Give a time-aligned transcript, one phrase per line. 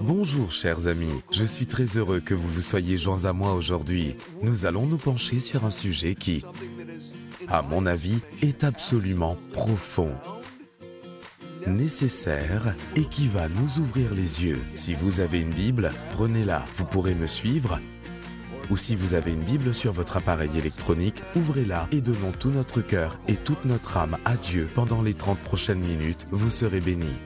[0.00, 4.16] Bonjour chers amis, je suis très heureux que vous vous soyez joints à moi aujourd'hui.
[4.42, 6.44] Nous allons nous pencher sur un sujet qui,
[7.48, 10.12] à mon avis, est absolument profond,
[11.66, 14.60] nécessaire et qui va nous ouvrir les yeux.
[14.74, 17.80] Si vous avez une Bible, prenez-la, vous pourrez me suivre.
[18.70, 22.80] Ou si vous avez une Bible sur votre appareil électronique, ouvrez-la et donnons tout notre
[22.80, 27.20] cœur et toute notre âme à Dieu pendant les 30 prochaines minutes, vous serez bénis.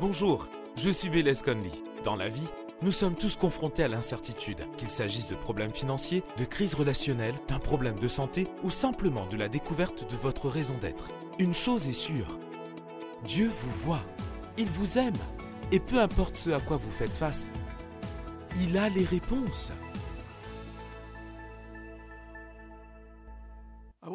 [0.00, 1.72] Bonjour, je suis Bélez Conley.
[2.04, 2.46] Dans la vie,
[2.82, 7.58] nous sommes tous confrontés à l'incertitude, qu'il s'agisse de problèmes financiers, de crises relationnelles, d'un
[7.58, 11.08] problème de santé ou simplement de la découverte de votre raison d'être.
[11.38, 12.38] Une chose est sûre,
[13.24, 14.04] Dieu vous voit,
[14.58, 15.16] il vous aime,
[15.72, 17.46] et peu importe ce à quoi vous faites face,
[18.60, 19.72] il a les réponses.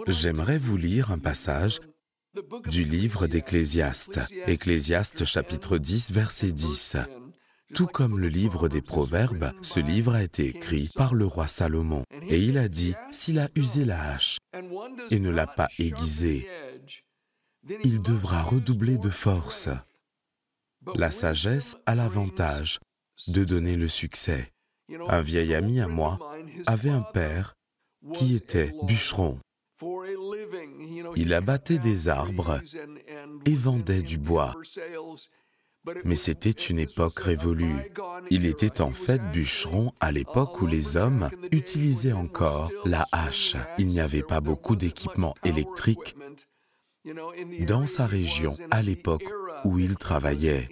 [0.07, 1.79] J'aimerais vous lire un passage
[2.67, 6.97] du livre d'Ecclésiaste, Ecclésiaste chapitre 10, verset 10.
[7.73, 12.03] Tout comme le livre des Proverbes, ce livre a été écrit par le roi Salomon.
[12.29, 14.37] Et il a dit, s'il a usé la hache
[15.09, 16.47] et ne l'a pas aiguisée,
[17.83, 19.69] il devra redoubler de force.
[20.95, 22.79] La sagesse a l'avantage
[23.27, 24.51] de donner le succès.
[25.07, 26.17] Un vieil ami à moi
[26.65, 27.55] avait un père
[28.13, 29.37] qui était bûcheron.
[31.15, 32.61] Il abattait des arbres
[33.45, 34.55] et vendait du bois.
[36.05, 37.91] Mais c'était une époque révolue.
[38.29, 43.55] Il était en fait bûcheron à l'époque où les hommes utilisaient encore la hache.
[43.79, 46.15] Il n'y avait pas beaucoup d'équipements électriques
[47.65, 49.27] dans sa région à l'époque
[49.65, 50.69] où il travaillait.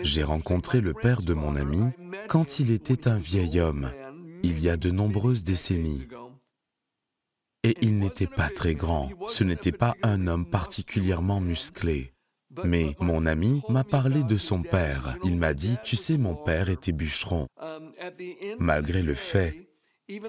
[0.00, 1.82] J'ai rencontré le père de mon ami
[2.28, 3.90] quand il était un vieil homme,
[4.42, 6.06] il y a de nombreuses décennies
[7.66, 9.10] et il n'était pas très grand.
[9.28, 12.12] Ce n'était pas un homme particulièrement musclé.
[12.64, 15.16] Mais mon ami m'a parlé de son père.
[15.24, 17.48] Il m'a dit, tu sais, mon père était bûcheron.
[18.60, 19.68] Malgré le fait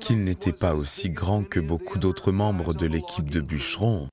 [0.02, 4.10] qu'il n'était pas aussi grand que beaucoup d'autres membres de l'équipe de bûcherons,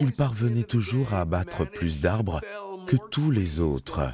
[0.00, 2.42] il parvenait toujours à abattre plus d'arbres
[2.86, 4.12] que tous les autres.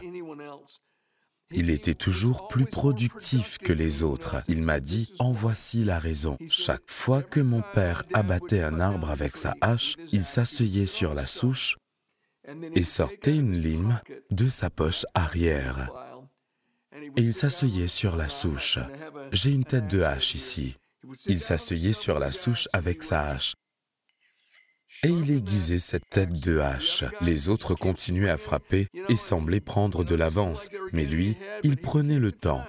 [1.53, 4.37] Il était toujours plus productif que les autres.
[4.49, 6.39] Il m'a dit, en voici la raison.
[6.47, 11.27] Chaque fois que mon père abattait un arbre avec sa hache, il s'asseyait sur la
[11.27, 11.77] souche
[12.75, 14.01] et sortait une lime
[14.31, 15.91] de sa poche arrière.
[17.17, 18.79] Et il s'asseyait sur la souche.
[19.33, 20.77] J'ai une tête de hache ici.
[21.27, 23.55] Il s'asseyait sur la souche avec sa hache
[25.03, 27.05] et il aiguisait cette tête de hache.
[27.21, 32.33] Les autres continuaient à frapper et semblaient prendre de l'avance, mais lui, il prenait le
[32.33, 32.65] temps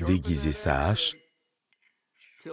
[0.00, 1.14] d'aiguiser sa hache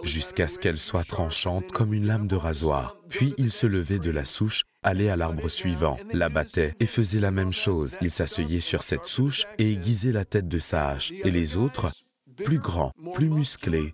[0.02, 2.96] jusqu'à ce qu'elle soit tranchante comme une lame de rasoir.
[3.08, 7.30] Puis il se levait de la souche, allait à l'arbre suivant, l'abattait et faisait la
[7.30, 7.96] même chose.
[8.00, 11.12] Il s'asseyait sur cette souche et aiguisait la tête de sa hache.
[11.12, 11.90] Et les autres,
[12.36, 13.92] plus grands, plus musclés,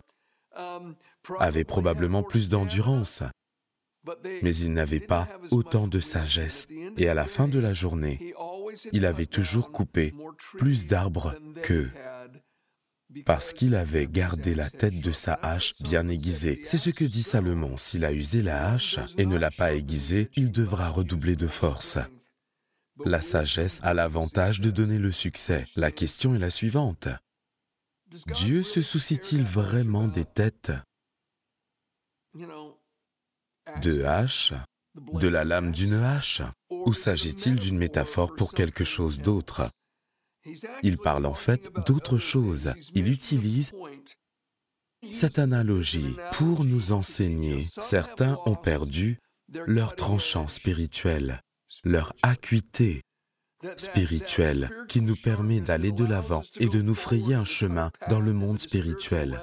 [1.39, 3.23] avaient probablement plus d'endurance
[4.43, 6.67] mais il n'avait pas autant de sagesse.
[6.97, 8.35] Et à la fin de la journée,
[8.93, 10.15] il avait toujours coupé
[10.57, 11.91] plus d'arbres qu'eux
[13.25, 16.61] parce qu'il avait gardé la tête de sa hache bien aiguisée.
[16.65, 17.77] C'est ce que dit Salomon.
[17.77, 21.99] S'il a usé la hache et ne l'a pas aiguisée, il devra redoubler de force.
[23.05, 25.65] La sagesse a l'avantage de donner le succès.
[25.77, 27.09] La question est la suivante.
[28.35, 30.73] Dieu se soucie-t-il vraiment des têtes?
[33.83, 34.53] De hache,
[35.13, 39.71] de la lame d'une hache Ou s'agit-il d'une métaphore pour quelque chose d'autre?
[40.83, 42.73] Il parle en fait d'autre chose.
[42.95, 43.73] Il utilise
[45.13, 47.67] cette analogie pour nous enseigner.
[47.79, 49.19] Certains ont perdu
[49.67, 51.41] leur tranchant spirituel,
[51.85, 53.03] leur acuité
[53.77, 58.33] spirituelle qui nous permet d'aller de l'avant et de nous frayer un chemin dans le
[58.33, 59.41] monde spirituel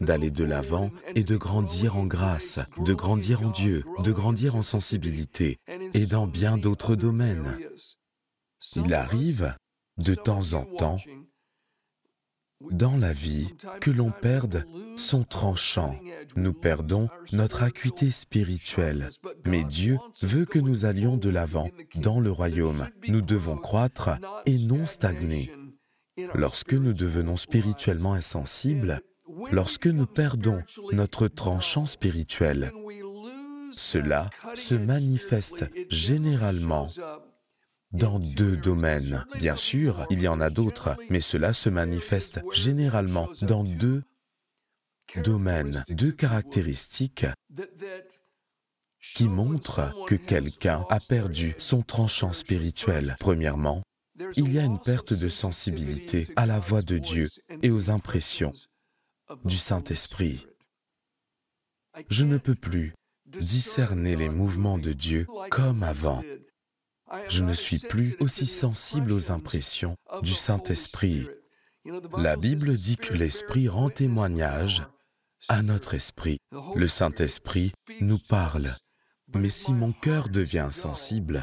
[0.00, 4.62] d'aller de l'avant et de grandir en grâce, de grandir en Dieu, de grandir en
[4.62, 5.58] sensibilité
[5.92, 7.58] et dans bien d'autres domaines.
[8.76, 9.54] Il arrive
[9.98, 10.98] de temps en temps
[12.70, 14.64] dans la vie que l'on perde
[14.96, 15.96] son tranchant.
[16.36, 19.10] Nous perdons notre acuité spirituelle.
[19.46, 22.88] Mais Dieu veut que nous allions de l'avant dans le royaume.
[23.08, 24.10] Nous devons croître
[24.46, 25.52] et non stagner.
[26.34, 29.00] Lorsque nous devenons spirituellement insensibles,
[29.50, 30.62] Lorsque nous perdons
[30.92, 32.72] notre tranchant spirituel,
[33.72, 36.88] cela se manifeste généralement
[37.92, 39.24] dans deux domaines.
[39.36, 44.02] Bien sûr, il y en a d'autres, mais cela se manifeste généralement dans deux
[45.22, 47.26] domaines, deux caractéristiques
[49.00, 53.16] qui montrent que quelqu'un a perdu son tranchant spirituel.
[53.20, 53.82] Premièrement,
[54.36, 57.28] il y a une perte de sensibilité à la voix de Dieu
[57.62, 58.52] et aux impressions
[59.44, 60.46] du Saint-Esprit.
[62.08, 62.94] Je ne peux plus
[63.26, 66.22] discerner les mouvements de Dieu comme avant.
[67.28, 71.28] Je ne suis plus aussi sensible aux impressions du Saint-Esprit.
[72.16, 74.86] La Bible dit que l'Esprit rend témoignage
[75.48, 76.38] à notre esprit.
[76.74, 78.74] Le Saint-Esprit nous parle.
[79.34, 81.42] Mais si mon cœur devient sensible,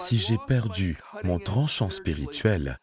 [0.00, 2.78] si j'ai perdu mon tranchant spirituel,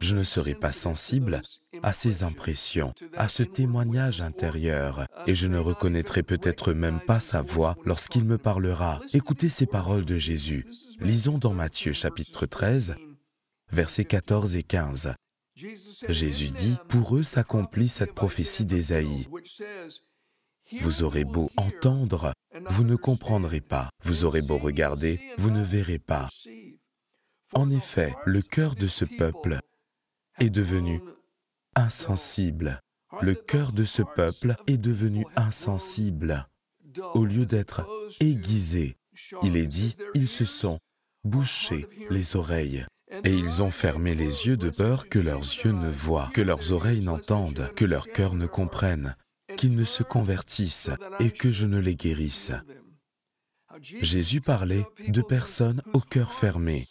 [0.00, 1.40] je ne serai pas sensible
[1.82, 7.42] à ces impressions, à ce témoignage intérieur, et je ne reconnaîtrai peut-être même pas sa
[7.42, 9.00] voix lorsqu'il me parlera.
[9.12, 10.66] Écoutez ces paroles de Jésus.
[11.00, 12.96] Lisons dans Matthieu chapitre 13,
[13.72, 15.14] versets 14 et 15.
[16.08, 19.28] Jésus dit, Pour eux s'accomplit cette prophétie d'Ésaïe.
[20.80, 22.32] Vous aurez beau entendre,
[22.66, 23.90] vous ne comprendrez pas.
[24.02, 26.28] Vous aurez beau regarder, vous ne verrez pas.
[27.54, 29.60] En effet, le cœur de ce peuple
[30.38, 31.00] est devenu
[31.74, 32.80] insensible.
[33.22, 36.48] Le cœur de ce peuple est devenu insensible.
[37.14, 37.86] Au lieu d'être
[38.20, 38.96] aiguisé,
[39.42, 40.78] il est dit, ils se sont
[41.24, 42.86] bouchés les oreilles.
[43.22, 46.72] Et ils ont fermé les yeux de peur que leurs yeux ne voient, que leurs
[46.72, 49.14] oreilles n'entendent, que leur cœur ne comprenne,
[49.56, 50.90] qu'ils ne se convertissent
[51.20, 52.52] et que je ne les guérisse.
[53.80, 56.88] Jésus parlait de personnes au cœur fermé,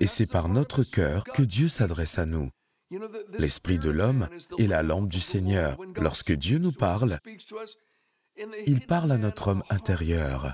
[0.00, 2.50] et c'est par notre cœur que Dieu s'adresse à nous.
[3.38, 5.78] L'esprit de l'homme est la lampe du Seigneur.
[5.96, 7.18] Lorsque Dieu nous parle,
[8.66, 10.52] il parle à notre homme intérieur,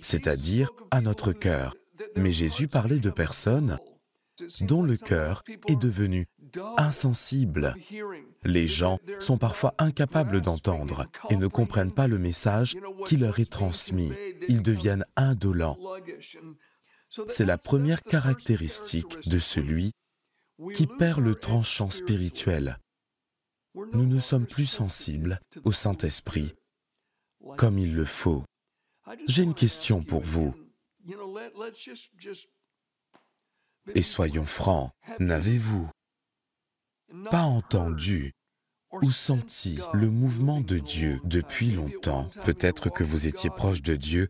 [0.00, 1.74] c'est-à-dire à notre cœur.
[2.16, 3.78] Mais Jésus parlait de personnes
[4.60, 6.26] dont le cœur est devenu
[6.76, 7.74] insensible.
[8.44, 13.50] Les gens sont parfois incapables d'entendre et ne comprennent pas le message qui leur est
[13.50, 14.12] transmis.
[14.48, 15.78] Ils deviennent indolents.
[17.28, 19.92] C'est la première caractéristique de celui
[20.74, 22.78] qui perd le tranchant spirituel.
[23.74, 26.54] Nous ne sommes plus sensibles au Saint-Esprit
[27.56, 28.44] comme il le faut.
[29.26, 30.54] J'ai une question pour vous.
[33.94, 34.90] Et soyons francs,
[35.20, 35.88] n'avez-vous
[37.30, 38.32] pas entendu
[38.92, 42.28] ou senti le mouvement de Dieu depuis longtemps?
[42.44, 44.28] Peut-être que vous étiez proche de Dieu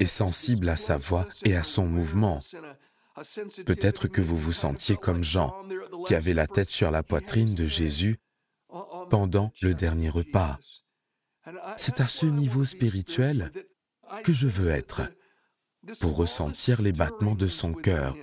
[0.00, 2.40] et sensible à sa voix et à son mouvement.
[3.66, 5.52] Peut-être que vous vous sentiez comme Jean,
[6.06, 8.18] qui avait la tête sur la poitrine de Jésus
[9.10, 10.58] pendant le dernier repas.
[11.76, 13.52] C'est à ce niveau spirituel
[14.24, 15.02] que je veux être
[16.00, 18.14] pour ressentir les battements de son cœur,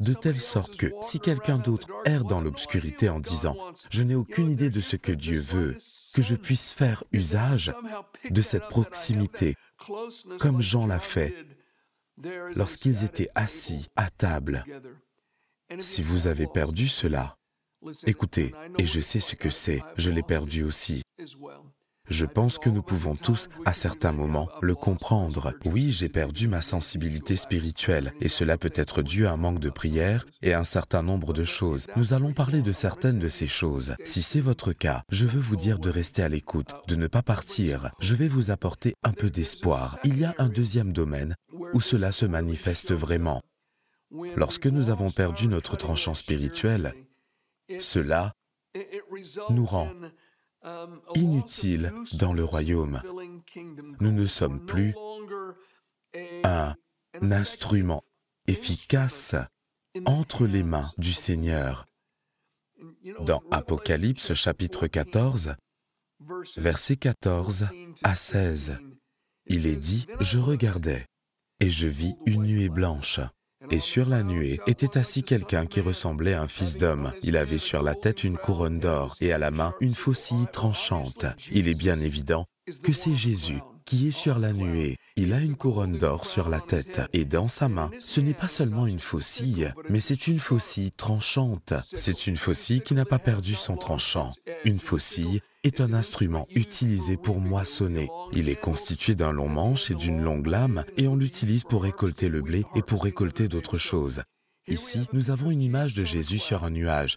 [0.00, 3.54] de telle sorte que si quelqu'un d'autre erre dans l'obscurité en disant⁇
[3.90, 5.72] Je n'ai aucune idée de ce que Dieu veut⁇
[6.14, 7.74] que je puisse faire usage
[8.30, 9.54] de cette proximité,
[10.38, 11.34] comme Jean l'a fait
[12.54, 14.64] lorsqu'ils étaient assis à table.
[15.80, 17.36] Si vous avez perdu cela,
[18.06, 21.02] écoutez, et je sais ce que c'est, je l'ai perdu aussi.
[22.08, 25.54] Je pense que nous pouvons tous, à certains moments, le comprendre.
[25.64, 29.70] Oui, j'ai perdu ma sensibilité spirituelle, et cela peut être dû à un manque de
[29.70, 31.86] prière et à un certain nombre de choses.
[31.96, 33.96] Nous allons parler de certaines de ces choses.
[34.04, 37.22] Si c'est votre cas, je veux vous dire de rester à l'écoute, de ne pas
[37.22, 37.90] partir.
[38.00, 39.98] Je vais vous apporter un peu d'espoir.
[40.04, 41.34] Il y a un deuxième domaine
[41.72, 43.42] où cela se manifeste vraiment.
[44.36, 46.94] Lorsque nous avons perdu notre tranchant spirituel,
[47.80, 48.32] cela
[49.50, 49.90] nous rend
[51.14, 53.00] inutile dans le royaume.
[54.00, 54.94] Nous ne sommes plus
[56.44, 56.74] un
[57.22, 58.04] instrument
[58.46, 59.34] efficace
[60.04, 61.86] entre les mains du Seigneur.
[63.20, 65.56] Dans Apocalypse chapitre 14,
[66.56, 67.68] versets 14
[68.02, 68.78] à 16,
[69.46, 71.06] il est dit, Je regardais,
[71.60, 73.20] et je vis une nuée blanche,
[73.70, 77.12] et sur la nuée était assis quelqu'un qui ressemblait à un fils d'homme.
[77.22, 81.26] Il avait sur la tête une couronne d'or et à la main une faucille tranchante.
[81.50, 82.46] Il est bien évident
[82.82, 84.96] que c'est Jésus qui est sur la nuée.
[85.14, 88.48] Il a une couronne d'or sur la tête et dans sa main, ce n'est pas
[88.48, 91.72] seulement une faucille, mais c'est une faucille tranchante.
[91.84, 94.32] C'est une faucille qui n'a pas perdu son tranchant.
[94.64, 98.08] Une faucille est un instrument utilisé pour moissonner.
[98.32, 102.28] Il est constitué d'un long manche et d'une longue lame et on l'utilise pour récolter
[102.28, 104.22] le blé et pour récolter d'autres choses.
[104.68, 107.16] Ici, nous avons une image de Jésus sur un nuage,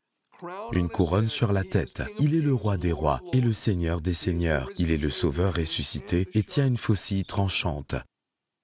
[0.73, 2.01] une couronne sur la tête.
[2.19, 4.67] Il est le roi des rois et le seigneur des seigneurs.
[4.77, 7.95] Il est le sauveur ressuscité et tient une faucille tranchante.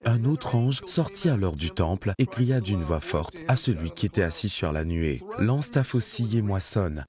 [0.03, 4.05] Un autre ange sortit alors du temple et cria d'une voix forte à celui qui
[4.05, 7.05] était assis sur la nuée, Lance ta faucille et moissonne,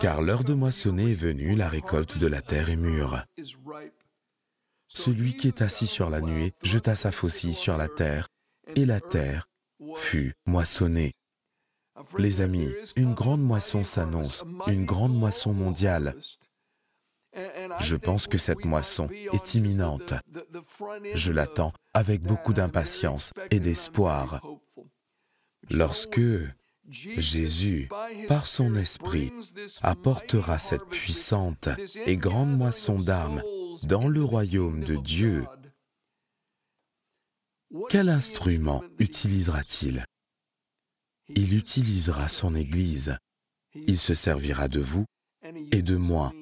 [0.00, 3.24] car l'heure de moissonner est venue, la récolte de la terre est mûre.
[4.88, 8.26] Celui qui est assis sur la nuée jeta sa faucille sur la terre,
[8.76, 9.48] et la terre
[9.96, 11.12] fut moissonnée.
[12.18, 16.14] Les amis, une grande moisson s'annonce, une grande moisson mondiale.
[17.78, 20.14] Je pense que cette moisson est imminente.
[21.14, 24.42] Je l'attends avec beaucoup d'impatience et d'espoir.
[25.70, 26.20] Lorsque
[26.90, 27.88] Jésus,
[28.28, 29.32] par son esprit,
[29.82, 31.68] apportera cette puissante
[32.06, 33.42] et grande moisson d'âmes
[33.84, 35.46] dans le royaume de Dieu,
[37.88, 40.04] quel instrument utilisera-t-il?
[41.28, 43.16] Il utilisera son Église.
[43.74, 45.04] Il se servira de vous
[45.70, 46.32] et de moi.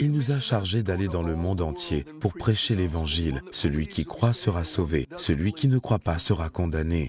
[0.00, 3.40] Il nous a chargés d'aller dans le monde entier pour prêcher l'Évangile.
[3.52, 7.08] Celui qui croit sera sauvé, celui qui ne croit pas sera condamné.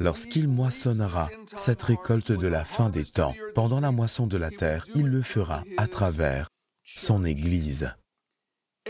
[0.00, 4.84] Lorsqu'il moissonnera cette récolte de la fin des temps, pendant la moisson de la terre,
[4.94, 6.48] il le fera à travers
[6.84, 7.94] son Église.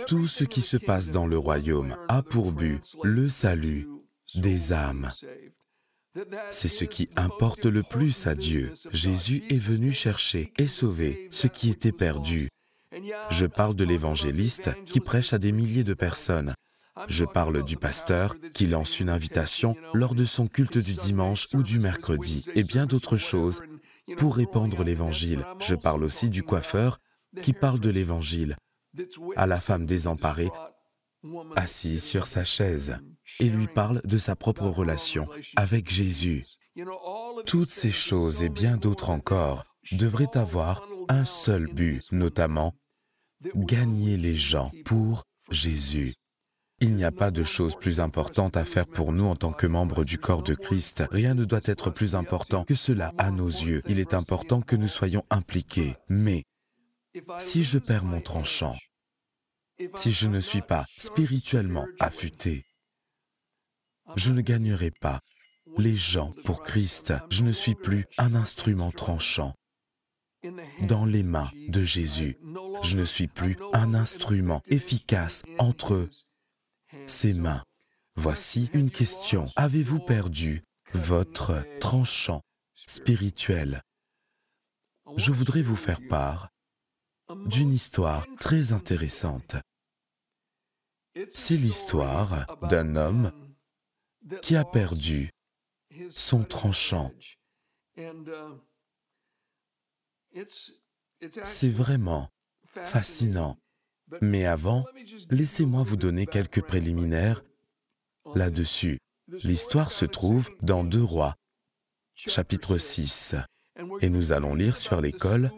[0.07, 3.88] Tout ce qui se passe dans le royaume a pour but le salut
[4.35, 5.11] des âmes.
[6.50, 8.73] C'est ce qui importe le plus à Dieu.
[8.92, 12.49] Jésus est venu chercher et sauver ce qui était perdu.
[13.30, 16.54] Je parle de l'évangéliste qui prêche à des milliers de personnes.
[17.09, 21.62] Je parle du pasteur qui lance une invitation lors de son culte du dimanche ou
[21.62, 23.62] du mercredi et bien d'autres choses
[24.17, 25.45] pour répandre l'évangile.
[25.61, 26.99] Je parle aussi du coiffeur
[27.43, 28.57] qui parle de l'évangile
[29.37, 30.50] à la femme désemparée
[31.57, 32.99] assise sur sa chaise
[33.40, 36.45] et lui parle de sa propre relation avec Jésus.
[37.47, 42.75] Toutes ces choses et bien d'autres encore devraient avoir un seul but, notamment
[43.55, 46.14] gagner les gens pour Jésus.
[46.80, 49.66] Il n'y a pas de chose plus importante à faire pour nous en tant que
[49.66, 51.02] membres du corps de Christ.
[51.11, 53.82] Rien ne doit être plus important que cela à nos yeux.
[53.88, 55.97] Il est important que nous soyons impliqués.
[56.08, 56.44] Mais
[57.38, 58.76] si je perds mon tranchant,
[59.97, 62.64] si je ne suis pas spirituellement affûté,
[64.14, 65.20] je ne gagnerai pas
[65.78, 67.12] les gens pour Christ.
[67.28, 69.54] Je ne suis plus un instrument tranchant
[70.82, 72.38] dans les mains de Jésus.
[72.82, 76.08] Je ne suis plus un instrument efficace entre
[77.07, 77.62] ses mains.
[78.16, 79.47] Voici une question.
[79.57, 82.42] Avez-vous perdu votre tranchant
[82.75, 83.83] spirituel?
[85.16, 86.50] Je voudrais vous faire part
[87.47, 89.57] d'une histoire très intéressante.
[91.28, 93.33] C'est l'histoire d'un homme
[94.42, 95.30] qui a perdu
[96.11, 97.12] son tranchant.
[101.45, 102.30] C'est vraiment
[102.66, 103.59] fascinant.
[104.20, 104.84] Mais avant,
[105.30, 107.44] laissez-moi vous donner quelques préliminaires
[108.34, 108.98] là-dessus.
[109.44, 111.34] L'histoire se trouve dans Deux Rois,
[112.14, 113.36] chapitre 6,
[114.00, 115.50] et nous allons lire sur l'école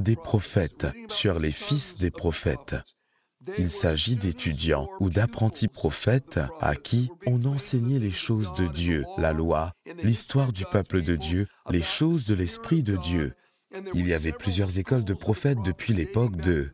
[0.00, 2.76] des prophètes, sur les fils des prophètes.
[3.58, 9.32] Il s'agit d'étudiants ou d'apprentis prophètes à qui on enseignait les choses de Dieu, la
[9.32, 13.34] loi, l'histoire du peuple de Dieu, les choses de l'Esprit de Dieu.
[13.94, 16.70] Il y avait plusieurs écoles de prophètes depuis l'époque de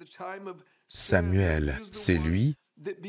[0.89, 1.81] Samuel.
[1.91, 2.55] C'est lui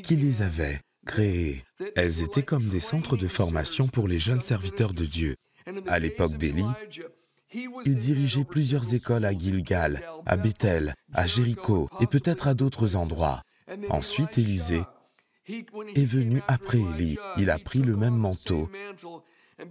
[0.03, 1.63] qui les avait créées.
[1.95, 5.35] Elles étaient comme des centres de formation pour les jeunes serviteurs de Dieu.
[5.87, 6.63] À l'époque d'Élie,
[7.85, 13.43] il dirigeait plusieurs écoles à Gilgal, à Bethel, à Jéricho et peut-être à d'autres endroits.
[13.89, 14.83] Ensuite, Élisée
[15.47, 17.17] est venu après Élie.
[17.37, 18.69] Il a pris le même manteau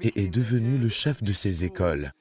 [0.00, 2.12] et est devenu le chef de ces écoles.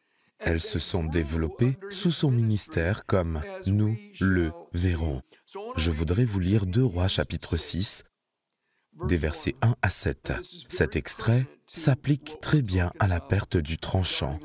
[0.41, 5.21] Elles se sont développées sous son ministère comme nous le verrons.
[5.77, 8.03] Je voudrais vous lire 2 Rois chapitre 6,
[9.07, 10.33] des versets 1 à 7.
[10.69, 14.39] Cet extrait s'applique très bien à la perte du tranchant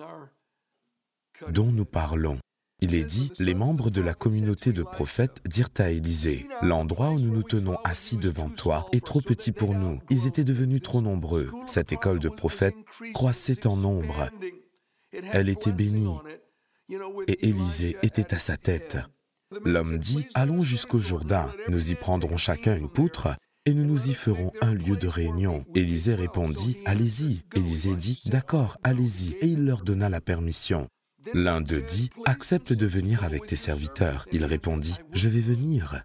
[1.50, 2.38] dont nous parlons.
[2.80, 7.18] Il est dit, les membres de la communauté de prophètes dirent à Élisée, L'endroit où
[7.18, 9.98] nous nous tenons assis devant toi est trop petit pour nous.
[10.10, 11.50] Ils étaient devenus trop nombreux.
[11.64, 12.76] Cette école de prophètes
[13.14, 14.28] croissait en nombre.
[15.32, 16.16] Elle était bénie.
[17.26, 18.98] Et Élisée était à sa tête.
[19.64, 24.14] L'homme dit, Allons jusqu'au Jourdain, nous y prendrons chacun une poutre et nous nous y
[24.14, 25.64] ferons un lieu de réunion.
[25.74, 27.42] Élisée répondit, Allez-y.
[27.54, 29.32] Élisée dit, D'accord, allez-y.
[29.40, 30.88] Et il leur donna la permission.
[31.34, 34.26] L'un d'eux dit, Accepte de venir avec tes serviteurs.
[34.32, 36.04] Il répondit, Je vais venir.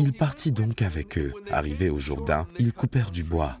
[0.00, 1.32] Il partit donc avec eux.
[1.50, 3.58] Arrivé au Jourdain, ils coupèrent du bois.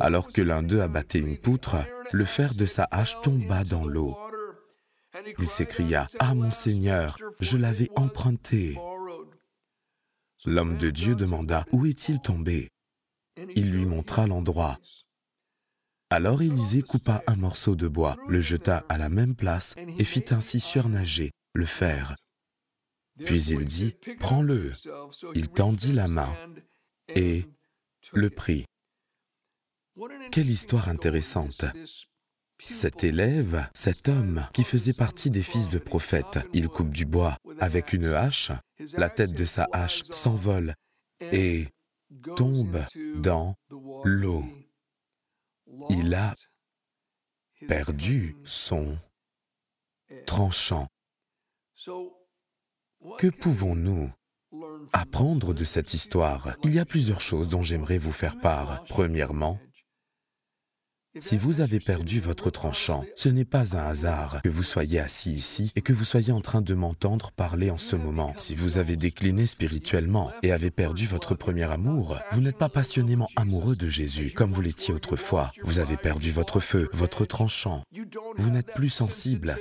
[0.00, 1.76] Alors que l'un d'eux abattait une poutre,
[2.12, 4.16] le fer de sa hache tomba dans l'eau.
[5.38, 8.78] Il s'écria, Ah mon Seigneur, je l'avais emprunté.
[10.44, 12.68] L'homme de Dieu demanda, Où est-il tombé?
[13.54, 14.78] Il lui montra l'endroit.
[16.10, 20.24] Alors Élisée coupa un morceau de bois, le jeta à la même place et fit
[20.30, 22.16] ainsi surnager le fer.
[23.24, 24.72] Puis il dit, Prends-le.
[25.34, 26.32] Il tendit la main
[27.08, 27.44] et
[28.12, 28.64] le prit.
[30.32, 31.64] Quelle histoire intéressante.
[32.58, 37.36] Cet élève, cet homme qui faisait partie des fils de prophètes, il coupe du bois
[37.60, 38.52] avec une hache,
[38.94, 40.74] la tête de sa hache s'envole
[41.20, 41.68] et
[42.36, 42.84] tombe
[43.16, 43.56] dans
[44.04, 44.44] l'eau.
[45.90, 46.34] Il a
[47.68, 48.96] perdu son
[50.26, 50.88] tranchant.
[53.18, 54.10] Que pouvons-nous
[54.92, 56.56] apprendre de cette histoire?
[56.62, 58.84] Il y a plusieurs choses dont j'aimerais vous faire part.
[58.84, 59.58] Premièrement,
[61.20, 65.32] si vous avez perdu votre tranchant, ce n'est pas un hasard que vous soyez assis
[65.32, 68.32] ici et que vous soyez en train de m'entendre parler en ce moment.
[68.36, 73.28] Si vous avez décliné spirituellement et avez perdu votre premier amour, vous n'êtes pas passionnément
[73.36, 75.52] amoureux de Jésus comme vous l'étiez autrefois.
[75.62, 77.82] Vous avez perdu votre feu, votre tranchant.
[78.36, 79.56] Vous n'êtes plus sensible.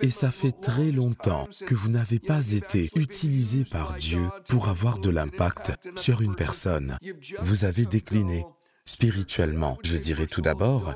[0.00, 4.98] Et ça fait très longtemps que vous n'avez pas été utilisé par Dieu pour avoir
[4.98, 6.98] de l'impact sur une personne.
[7.40, 8.44] Vous avez décliné.
[8.84, 10.94] Spirituellement, je dirais tout d'abord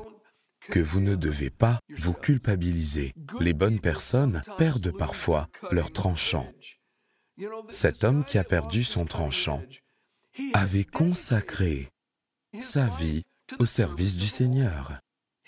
[0.69, 3.13] que vous ne devez pas vous culpabiliser.
[3.39, 6.51] Les bonnes personnes perdent parfois leur tranchant.
[7.69, 9.63] Cet homme qui a perdu son tranchant
[10.53, 11.89] avait consacré
[12.59, 13.23] sa vie
[13.59, 14.99] au service du Seigneur.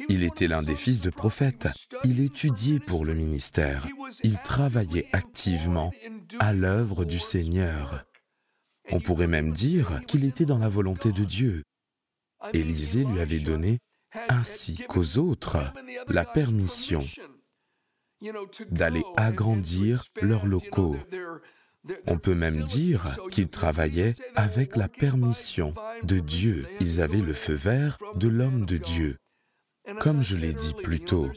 [0.08, 1.68] Il était l'un des fils de prophètes.
[2.06, 3.86] Il étudiait pour le ministère.
[4.24, 5.92] Il travaillait activement
[6.40, 8.06] à l'œuvre du Seigneur.
[8.92, 11.64] On pourrait même dire qu'il était dans la volonté de Dieu.
[12.54, 13.80] Élisée lui avait donné,
[14.30, 15.58] ainsi qu'aux autres,
[16.08, 17.04] la permission
[18.70, 20.98] d'aller agrandir leurs locaux.
[22.08, 26.68] On peut même dire qu'ils travaillaient avec la permission de Dieu.
[26.82, 29.18] Ils avaient le feu vert de l'homme de Dieu.
[30.00, 31.32] Comme je l'ai dit plus tôt,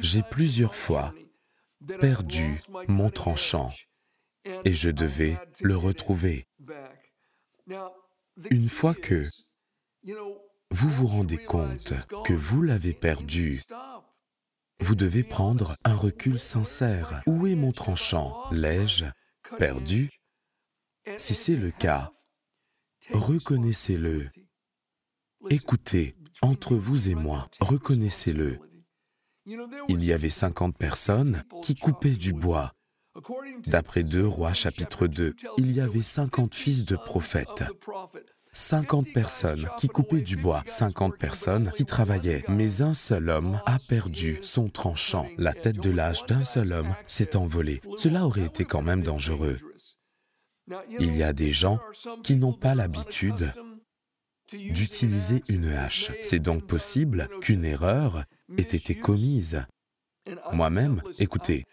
[0.00, 1.12] j'ai plusieurs fois
[2.00, 3.70] perdu mon tranchant
[4.64, 6.46] et je devais le retrouver.
[8.50, 9.26] Une fois que
[10.70, 11.94] vous vous rendez compte
[12.24, 13.62] que vous l'avez perdu.
[14.80, 17.22] Vous devez prendre un recul sincère.
[17.26, 18.44] Où est mon tranchant?
[18.52, 19.06] L'ai-je
[19.58, 20.10] perdu?
[21.16, 22.12] Si c'est le cas,
[23.12, 24.28] reconnaissez-le.
[25.50, 28.58] Écoutez, entre vous et moi, reconnaissez-le.
[29.88, 32.74] Il y avait 50 personnes qui coupaient du bois.
[33.66, 37.64] D'après 2 Rois chapitre 2, il y avait 50 fils de prophètes.
[38.58, 43.78] 50 personnes qui coupaient du bois, 50 personnes qui travaillaient, mais un seul homme a
[43.88, 45.28] perdu son tranchant.
[45.38, 47.80] La tête de l'âge d'un seul homme s'est envolée.
[47.96, 49.58] Cela aurait été quand même dangereux.
[50.98, 51.78] Il y a des gens
[52.24, 53.52] qui n'ont pas l'habitude
[54.52, 56.10] d'utiliser une hache.
[56.22, 58.24] C'est donc possible qu'une erreur
[58.58, 59.64] ait été commise.
[60.52, 61.64] Moi-même, écoutez,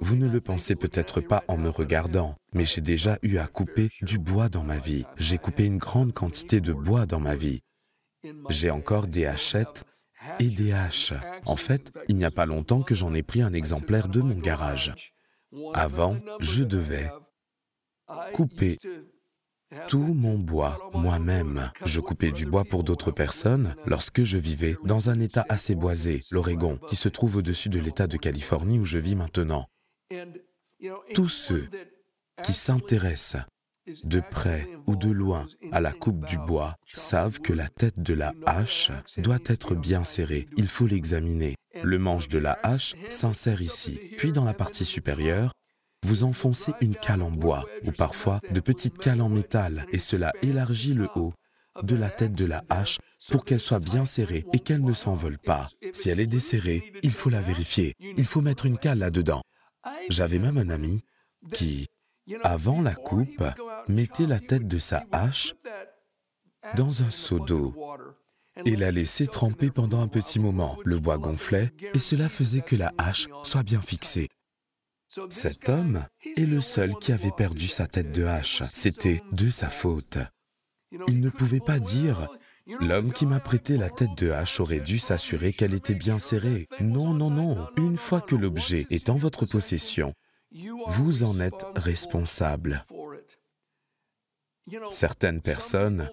[0.00, 3.88] vous ne le pensez peut-être pas en me regardant, mais j'ai déjà eu à couper
[4.02, 5.04] du bois dans ma vie.
[5.16, 7.62] J'ai coupé une grande quantité de bois dans ma vie.
[8.48, 9.84] J'ai encore des hachettes
[10.38, 11.14] et des haches.
[11.46, 14.38] En fait, il n'y a pas longtemps que j'en ai pris un exemplaire de mon
[14.38, 14.94] garage.
[15.74, 17.10] Avant, je devais
[18.34, 18.78] couper
[19.88, 21.70] tout mon bois moi-même.
[21.84, 26.22] Je coupais du bois pour d'autres personnes lorsque je vivais dans un État assez boisé,
[26.30, 29.66] l'Oregon, qui se trouve au-dessus de l'État de Californie où je vis maintenant.
[31.14, 31.68] Tous ceux
[32.44, 33.42] qui s'intéressent
[34.04, 38.14] de près ou de loin à la coupe du bois savent que la tête de
[38.14, 40.48] la hache doit être bien serrée.
[40.56, 41.54] Il faut l'examiner.
[41.82, 45.52] Le manche de la hache s'insère ici, puis dans la partie supérieure,
[46.06, 50.32] vous enfoncez une cale en bois ou parfois de petites cales en métal et cela
[50.40, 51.34] élargit le haut
[51.82, 55.36] de la tête de la hache pour qu'elle soit bien serrée et qu'elle ne s'envole
[55.36, 55.68] pas.
[55.92, 57.94] Si elle est desserrée, il faut la vérifier.
[57.98, 59.42] Il faut mettre une cale là-dedans.
[60.08, 61.02] J'avais même un ami
[61.52, 61.88] qui,
[62.44, 63.42] avant la coupe,
[63.88, 65.54] mettait la tête de sa hache
[66.76, 67.74] dans un seau d'eau
[68.64, 70.78] et la laissait tremper pendant un petit moment.
[70.84, 74.28] Le bois gonflait et cela faisait que la hache soit bien fixée.
[75.30, 76.04] Cet homme
[76.36, 78.62] est le seul qui avait perdu sa tête de hache.
[78.72, 80.18] C'était de sa faute.
[81.08, 82.28] Il ne pouvait pas dire
[82.80, 86.66] L'homme qui m'a prêté la tête de hache aurait dû s'assurer qu'elle était bien serrée.
[86.80, 87.68] Non, non, non.
[87.76, 90.14] Une fois que l'objet est en votre possession,
[90.88, 92.84] vous en êtes responsable.
[94.90, 96.10] Certaines personnes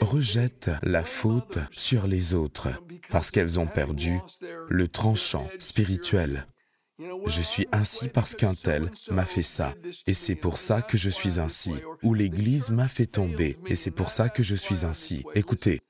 [0.00, 2.68] rejettent la faute sur les autres
[3.10, 4.18] parce qu'elles ont perdu
[4.68, 6.46] le tranchant spirituel.
[7.26, 9.74] Je suis ainsi parce qu'un tel m'a fait ça,
[10.06, 11.72] et c'est pour ça que je suis ainsi.
[12.02, 15.24] Ou l'Église m'a fait tomber, et c'est pour ça que je suis ainsi.
[15.34, 15.80] Écoutez,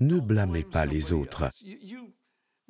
[0.00, 1.50] ne blâmez pas les autres.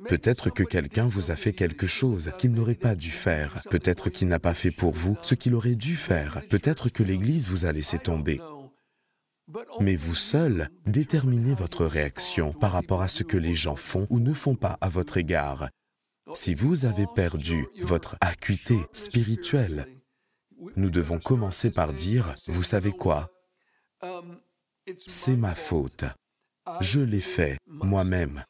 [0.08, 3.62] Peut-être que quelqu'un vous a fait quelque chose qu'il n'aurait pas dû faire.
[3.70, 6.42] Peut-être qu'il n'a pas fait pour vous ce qu'il aurait dû faire.
[6.50, 8.40] Peut-être que l'Église vous a laissé tomber.
[9.80, 14.18] Mais vous seul déterminez votre réaction par rapport à ce que les gens font ou
[14.18, 15.68] ne font pas à votre égard.
[16.32, 19.86] Si vous avez perdu votre acuité spirituelle,
[20.76, 23.30] nous devons commencer par dire, vous savez quoi?
[24.96, 26.04] C'est ma faute.
[26.80, 28.42] Je l'ai fait moi-même.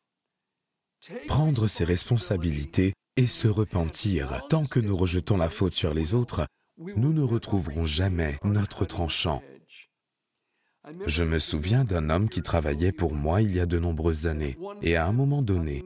[1.26, 4.46] Prendre ses responsabilités et se repentir.
[4.48, 6.46] Tant que nous rejetons la faute sur les autres,
[6.78, 9.42] nous ne retrouverons jamais notre tranchant.
[11.06, 14.58] Je me souviens d'un homme qui travaillait pour moi il y a de nombreuses années,
[14.82, 15.84] et à un moment donné,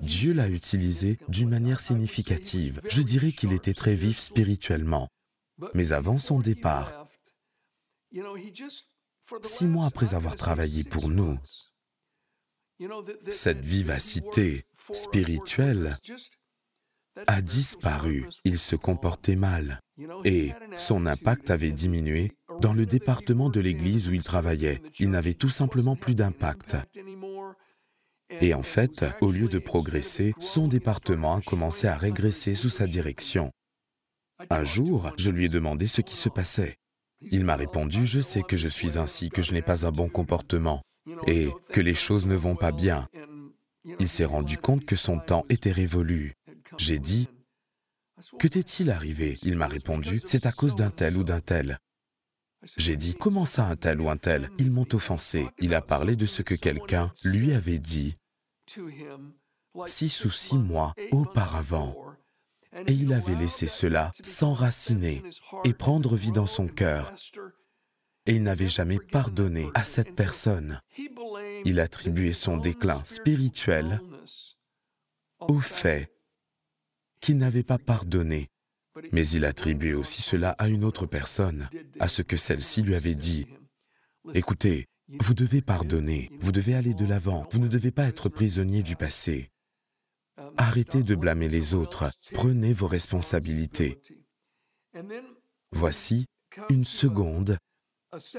[0.00, 2.80] Dieu l'a utilisé d'une manière significative.
[2.88, 5.08] Je dirais qu'il était très vif spirituellement.
[5.74, 7.06] Mais avant son départ,
[9.42, 11.38] six mois après avoir travaillé pour nous,
[13.30, 15.96] cette vivacité spirituelle
[17.26, 18.26] a disparu.
[18.44, 19.80] Il se comportait mal
[20.24, 24.80] et son impact avait diminué dans le département de l'église où il travaillait.
[24.98, 26.76] Il n'avait tout simplement plus d'impact.
[28.40, 32.86] Et en fait, au lieu de progresser, son département a commencé à régresser sous sa
[32.86, 33.50] direction.
[34.50, 36.76] Un jour, je lui ai demandé ce qui se passait.
[37.30, 40.08] Il m'a répondu, je sais que je suis ainsi, que je n'ai pas un bon
[40.08, 40.82] comportement
[41.26, 43.08] et que les choses ne vont pas bien.
[44.00, 46.34] Il s'est rendu compte que son temps était révolu.
[46.78, 47.28] J'ai dit,
[48.38, 49.36] que t'est-il arrivé?
[49.42, 51.78] Il m'a répondu, c'est à cause d'un tel ou d'un tel.
[52.76, 54.50] J'ai dit, comment ça un tel ou un tel?
[54.58, 55.48] Ils m'ont offensé.
[55.58, 58.16] Il a parlé de ce que quelqu'un lui avait dit
[59.86, 61.96] six ou six mois auparavant.
[62.86, 65.22] Et il avait laissé cela s'enraciner
[65.64, 67.12] et prendre vie dans son cœur.
[68.26, 70.80] Et il n'avait jamais pardonné à cette personne.
[71.64, 74.00] Il attribuait son déclin spirituel
[75.40, 76.10] au fait
[77.20, 78.48] qu'il n'avait pas pardonné.
[79.10, 83.14] Mais il attribuait aussi cela à une autre personne, à ce que celle-ci lui avait
[83.14, 83.46] dit.
[84.34, 84.86] Écoutez,
[85.20, 88.96] vous devez pardonner, vous devez aller de l'avant, vous ne devez pas être prisonnier du
[88.96, 89.50] passé.
[90.56, 94.00] Arrêtez de blâmer les autres, prenez vos responsabilités.
[95.72, 96.26] Voici
[96.70, 97.58] une seconde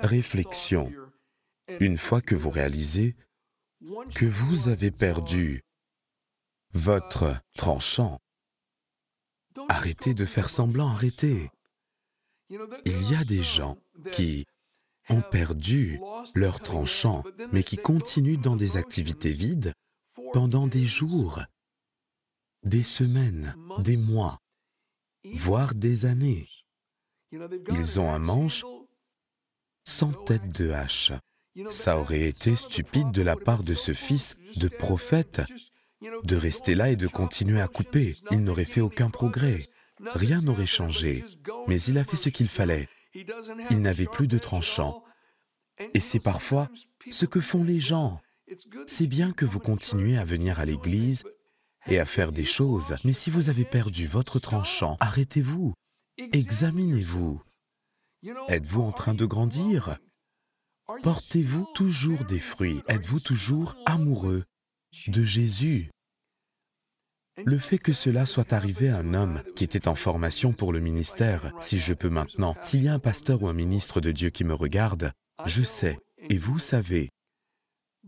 [0.01, 0.91] réflexion.
[1.79, 3.15] Une fois que vous réalisez
[4.15, 5.61] que vous avez perdu
[6.73, 8.19] votre tranchant,
[9.69, 11.49] arrêtez de faire semblant, arrêtez.
[12.49, 13.77] Il y a des gens
[14.11, 14.45] qui
[15.09, 15.99] ont perdu
[16.35, 19.73] leur tranchant, mais qui continuent dans des activités vides
[20.31, 21.41] pendant des jours,
[22.63, 24.39] des semaines, des mois,
[25.33, 26.47] voire des années.
[27.31, 28.63] Ils ont un manche
[29.85, 31.11] sans tête de hache.
[31.69, 35.41] Ça aurait été stupide de la part de ce fils de prophète
[36.23, 38.15] de rester là et de continuer à couper.
[38.31, 39.67] Il n'aurait fait aucun progrès.
[40.13, 41.23] Rien n'aurait changé.
[41.67, 42.87] Mais il a fait ce qu'il fallait.
[43.15, 45.03] Il n'avait plus de tranchant.
[45.93, 46.69] Et c'est parfois
[47.09, 48.21] ce que font les gens.
[48.87, 51.23] C'est bien que vous continuez à venir à l'église
[51.87, 55.73] et à faire des choses, mais si vous avez perdu votre tranchant, arrêtez-vous,
[56.17, 57.41] examinez-vous.
[58.47, 59.97] Êtes-vous en train de grandir?
[61.01, 62.81] Portez-vous toujours des fruits?
[62.87, 64.45] Êtes-vous toujours amoureux
[65.07, 65.91] de Jésus?
[67.37, 70.79] Le fait que cela soit arrivé à un homme qui était en formation pour le
[70.79, 74.29] ministère, si je peux maintenant, s'il y a un pasteur ou un ministre de Dieu
[74.29, 75.11] qui me regarde,
[75.45, 77.09] je sais, et vous savez,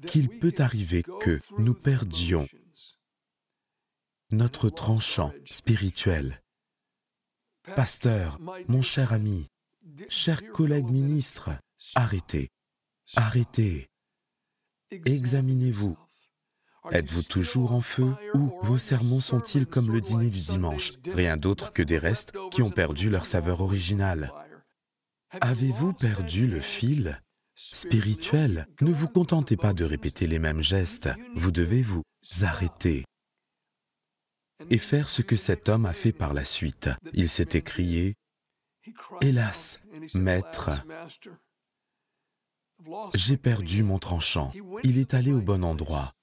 [0.05, 2.47] qu'il peut arriver que nous perdions
[4.31, 6.41] notre tranchant spirituel.
[7.75, 9.47] Pasteur, mon cher ami,
[10.09, 11.51] cher collègue ministre,
[11.95, 12.49] arrêtez,
[13.15, 13.87] arrêtez,
[14.91, 15.97] examinez-vous.
[16.91, 21.73] Êtes-vous toujours en feu ou vos sermons sont-ils comme le dîner du dimanche, rien d'autre
[21.73, 24.31] que des restes qui ont perdu leur saveur originale
[25.41, 27.21] Avez-vous perdu le fil?
[27.55, 32.03] Spirituel Ne vous contentez pas de répéter les mêmes gestes, vous devez vous
[32.41, 33.05] arrêter
[34.69, 36.89] et faire ce que cet homme a fait par la suite.
[37.13, 38.15] Il s'est écrié,
[39.21, 39.79] Hélas,
[40.13, 40.71] maître,
[43.13, 44.51] j'ai perdu mon tranchant.
[44.83, 46.13] Il est allé au bon endroit.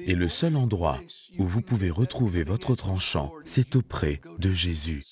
[0.00, 1.00] Et le seul endroit
[1.38, 5.04] où vous pouvez retrouver votre tranchant, c'est auprès de Jésus.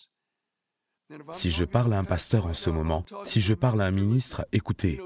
[1.33, 4.47] Si je parle à un pasteur en ce moment, si je parle à un ministre,
[4.53, 5.01] écoutez,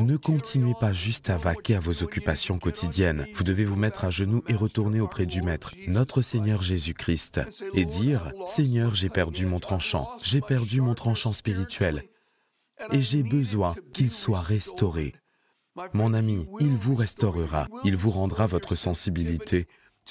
[0.00, 3.26] ne continuez pas juste à vaquer à vos occupations quotidiennes.
[3.34, 7.40] Vous devez vous mettre à genoux et retourner auprès du Maître, notre Seigneur Jésus-Christ,
[7.74, 12.02] et dire, Seigneur, j'ai perdu mon tranchant, j'ai perdu mon tranchant spirituel,
[12.90, 15.14] et j'ai besoin qu'il soit restauré.
[15.92, 19.66] Mon ami, il vous restaurera, il vous rendra votre sensibilité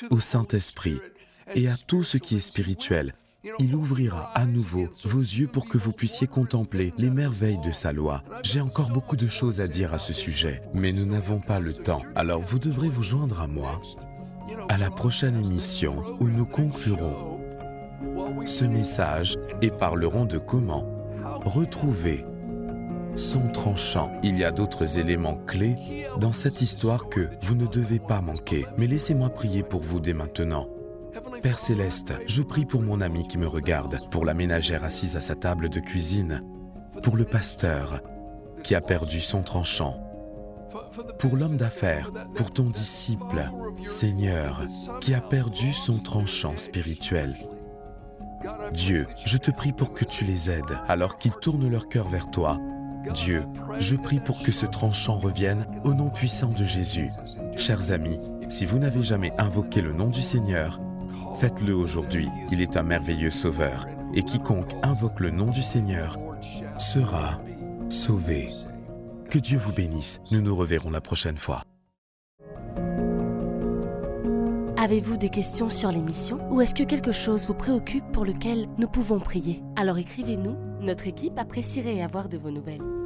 [0.10, 1.00] au Saint-Esprit
[1.56, 3.14] et à tout ce qui est spirituel,
[3.60, 7.94] il ouvrira à nouveau vos yeux pour que vous puissiez contempler les merveilles de sa
[7.94, 8.24] loi.
[8.44, 11.74] J'ai encore beaucoup de choses à dire à ce sujet, mais nous n'avons pas le
[11.74, 12.02] temps.
[12.16, 13.82] Alors vous devrez vous joindre à moi
[14.70, 17.40] à la prochaine émission où nous conclurons
[18.46, 20.86] ce message et parlerons de comment
[21.46, 22.26] retrouver
[23.18, 24.12] son tranchant.
[24.24, 25.76] Il y a d'autres éléments clés
[26.20, 28.66] dans cette histoire que vous ne devez pas manquer.
[28.78, 30.68] Mais laissez-moi prier pour vous dès maintenant.
[31.42, 35.20] Père céleste, je prie pour mon ami qui me regarde, pour la ménagère assise à
[35.20, 36.44] sa table de cuisine,
[37.04, 38.02] pour le pasteur
[38.64, 40.00] qui a perdu son tranchant,
[41.20, 43.50] pour l'homme d'affaires, pour ton disciple,
[43.86, 44.62] Seigneur,
[45.02, 47.36] qui a perdu son tranchant spirituel.
[48.74, 52.30] Dieu, je te prie pour que tu les aides alors qu'ils tournent leur cœur vers
[52.30, 52.60] toi.
[53.14, 53.44] Dieu,
[53.80, 57.10] je prie pour que ce tranchant revienne au nom puissant de Jésus.
[57.56, 60.80] Chers amis, si vous n'avez jamais invoqué le nom du Seigneur,
[61.36, 62.28] faites-le aujourd'hui.
[62.52, 63.86] Il est un merveilleux sauveur.
[64.14, 66.18] Et quiconque invoque le nom du Seigneur
[66.78, 67.42] sera
[67.90, 68.50] sauvé.
[69.30, 70.22] Que Dieu vous bénisse.
[70.32, 71.62] Nous nous reverrons la prochaine fois.
[74.78, 78.88] Avez-vous des questions sur l'émission ou est-ce que quelque chose vous préoccupe pour lequel nous
[78.88, 79.62] pouvons prier?
[79.76, 82.97] Alors écrivez-nous, notre équipe apprécierait avoir de vos nouvelles.